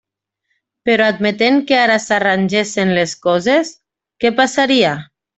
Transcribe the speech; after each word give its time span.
Però 0.89 1.09
admetent 1.15 1.59
que 1.71 1.77
ara 1.81 1.97
s'arrangessen 2.07 2.93
les 2.99 3.13
coses, 3.29 3.73
¿què 4.25 4.33
passaria? 4.41 4.95